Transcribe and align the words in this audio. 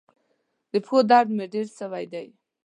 د 0.71 0.73
پښو 0.83 0.97
درد 1.11 1.29
مي 1.37 1.45
ډیر 1.53 1.67
سوی 1.79 2.05
دی. 2.13 2.27